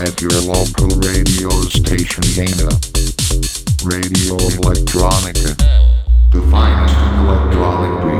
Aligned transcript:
at 0.00 0.20
your 0.20 0.30
local 0.42 0.86
radio 1.00 1.50
station 1.66 2.22
Dana. 2.34 2.68
Radio 3.84 4.36
Electronica. 4.36 5.56
The 6.30 6.40
finest 6.50 6.94
electronic. 7.18 8.17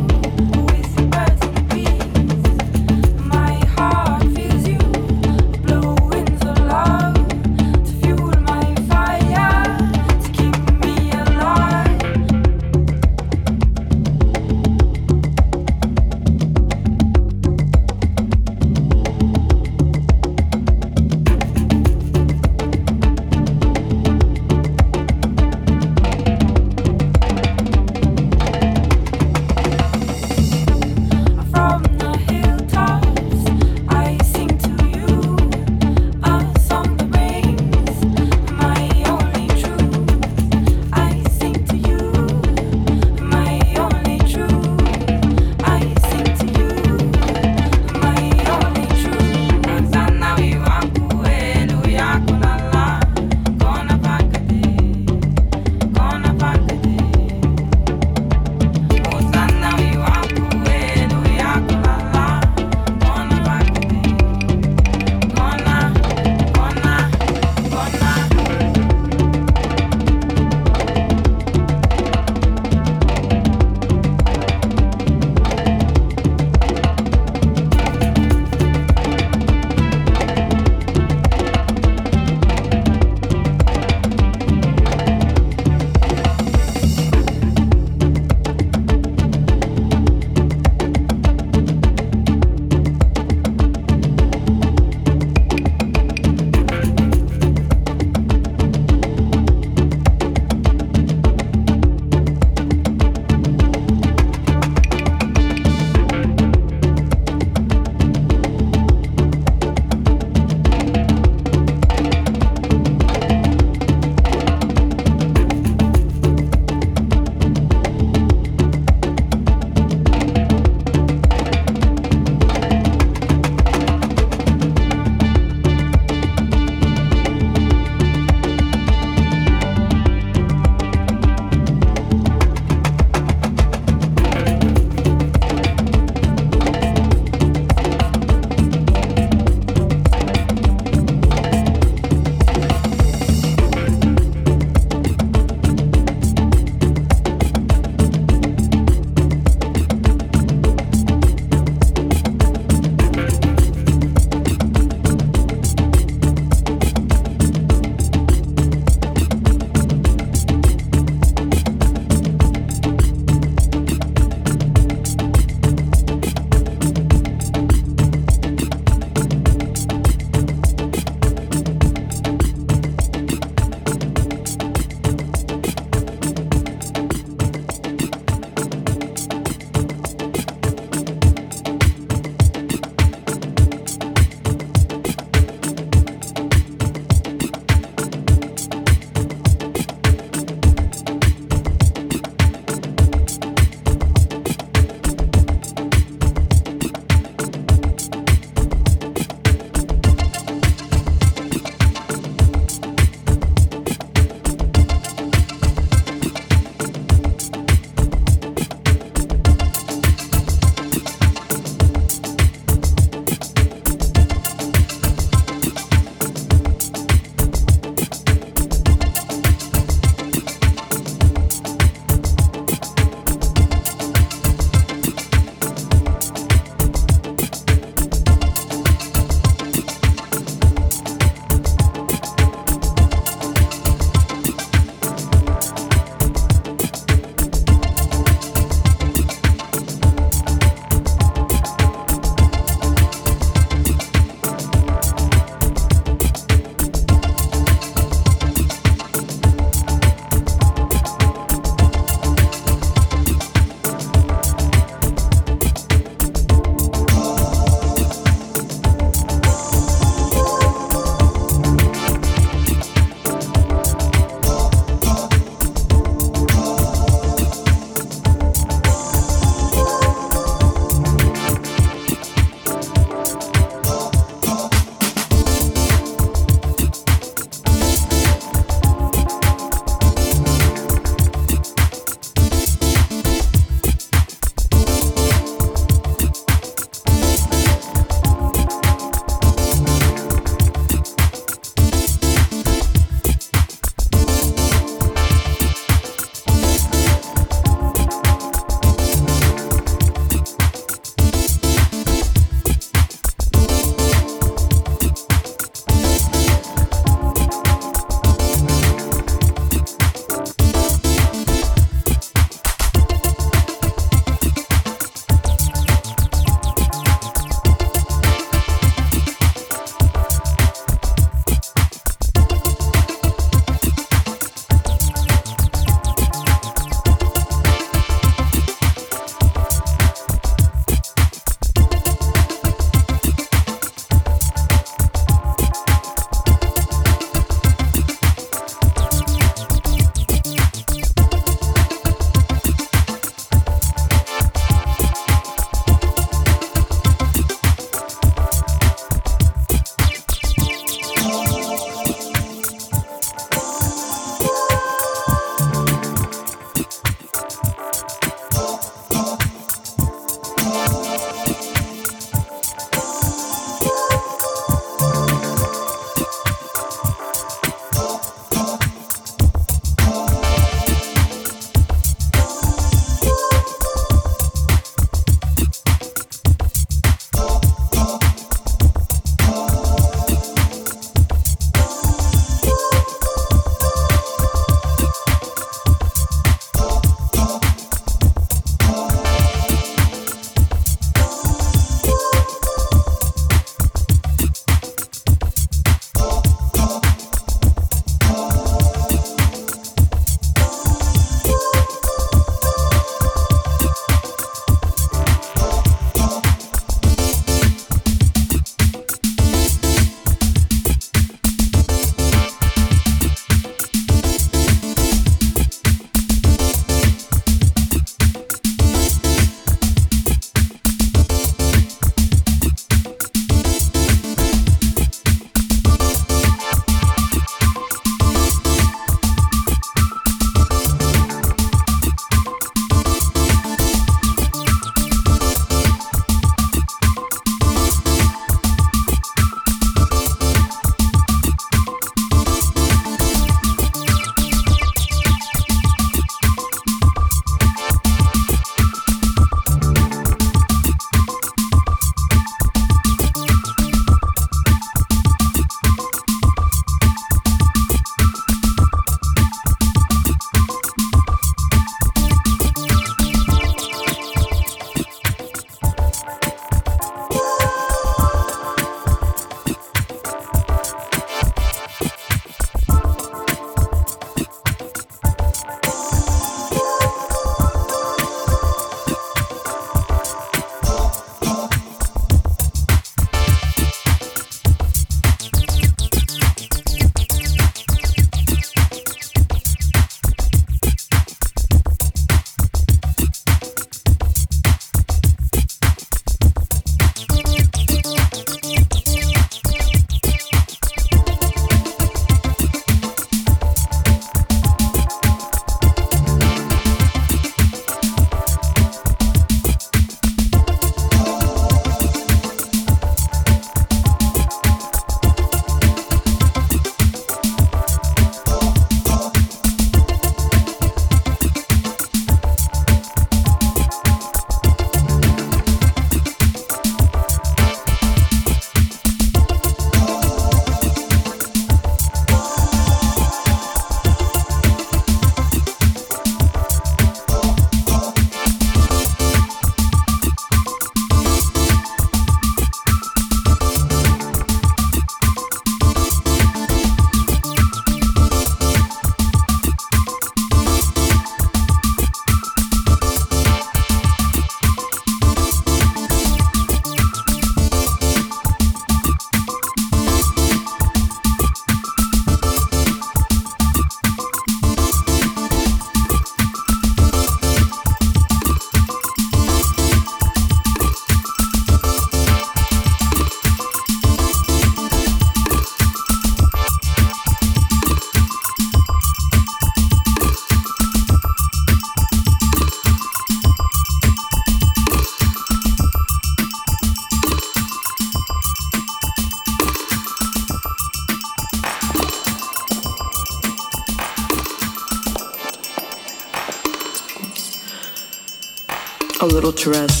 O 599.51 600.00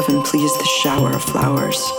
heaven 0.00 0.22
please 0.22 0.56
the 0.56 0.64
shower 0.64 1.12
of 1.12 1.22
flowers. 1.22 1.92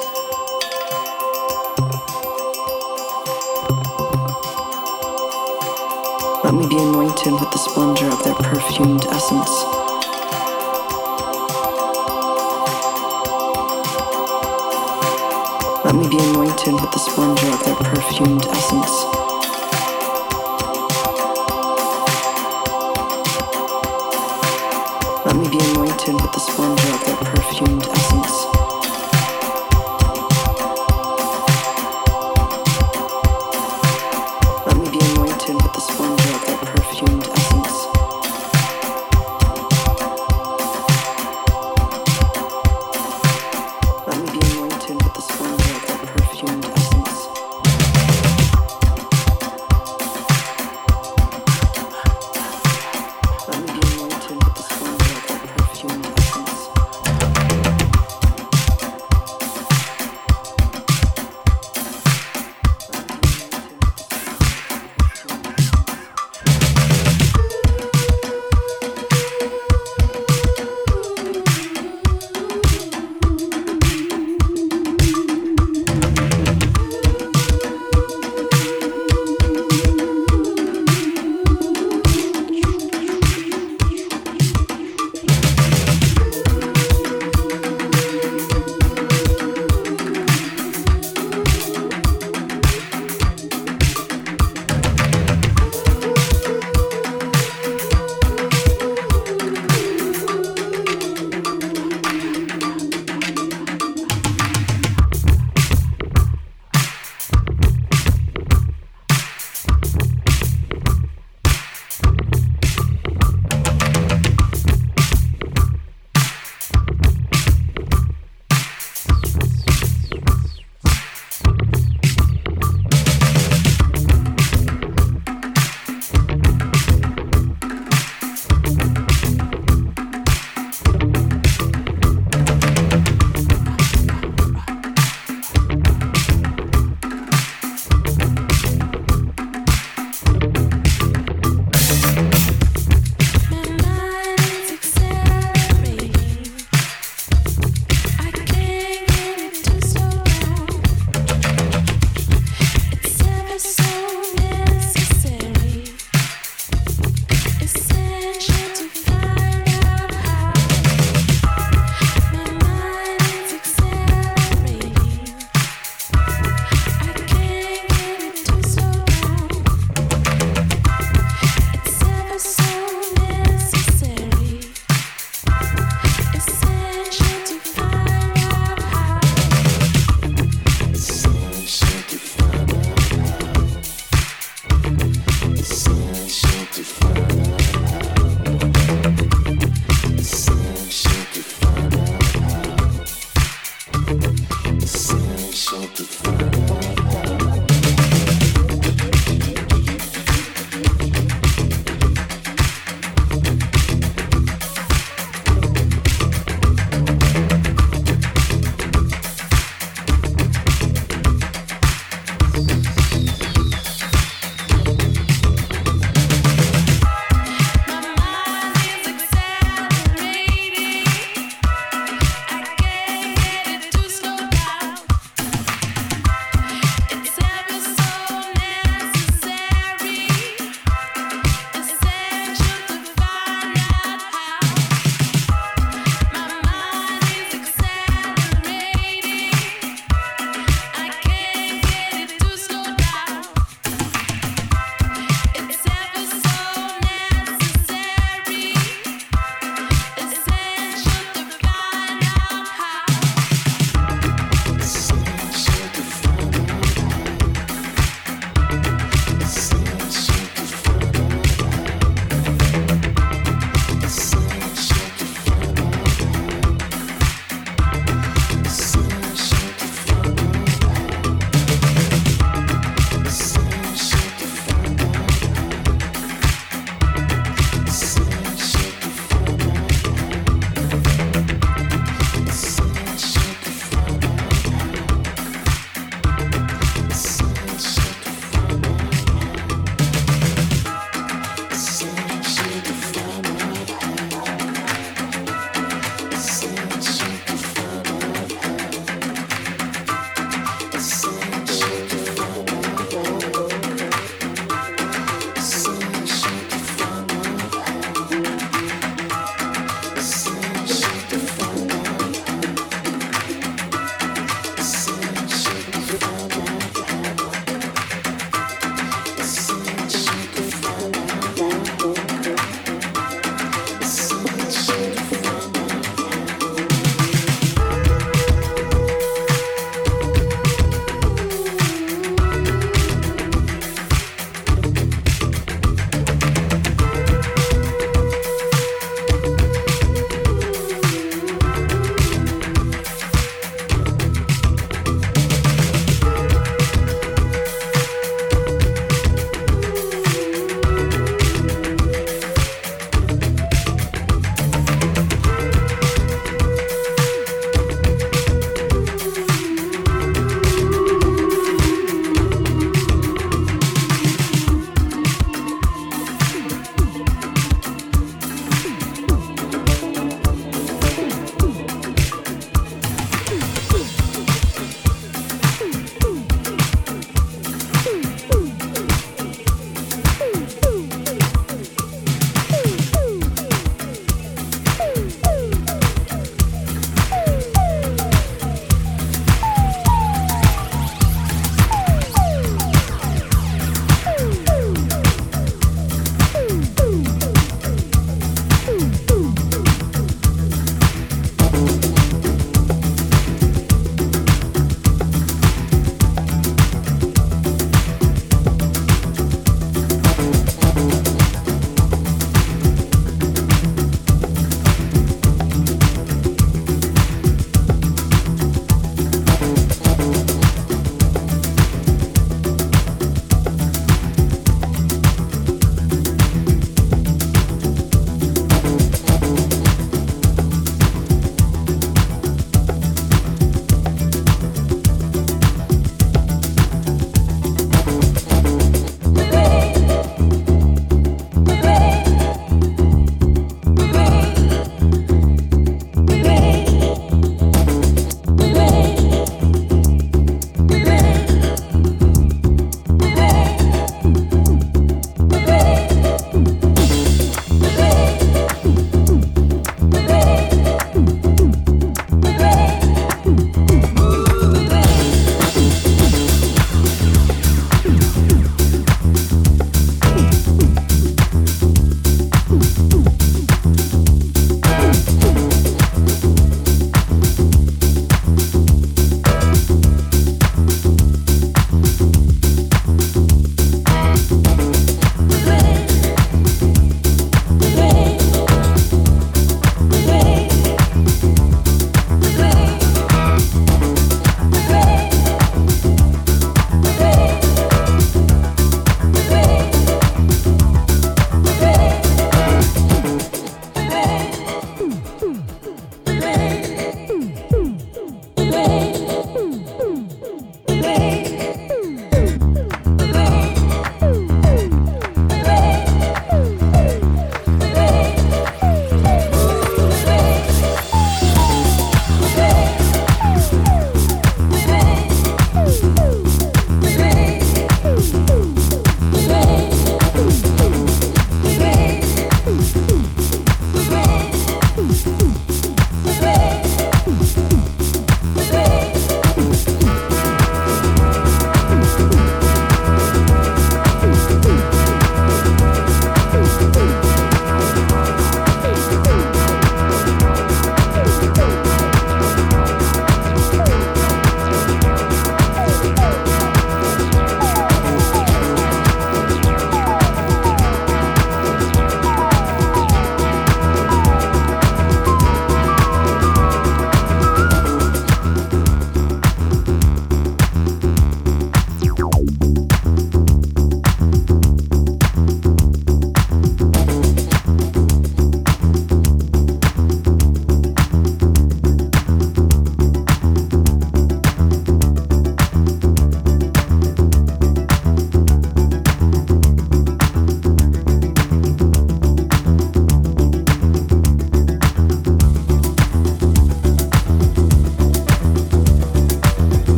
Let 6.43 6.55
me 6.55 6.67
be 6.67 6.77
anointed 6.77 7.33
with 7.33 7.51
the 7.51 7.59
splendor 7.59 8.07
of 8.07 8.23
their 8.23 8.33
perfumed 8.33 9.05
essence. 9.05 9.51
Let 15.85 15.93
me 15.93 16.09
be 16.09 16.17
anointed 16.17 16.73
with 16.73 16.91
the 16.91 16.97
splendor 16.97 17.47
of 17.53 17.63
their 17.63 17.75
perfumed 17.75 18.47
essence. 18.47 19.20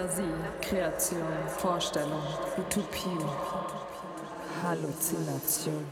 Fantasie, 0.00 0.22
Kreation, 0.62 1.26
Vorstellung, 1.58 2.22
Utopie, 2.56 3.18
Halluzination. 4.62 5.84